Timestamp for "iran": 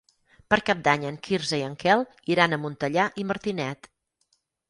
2.35-2.57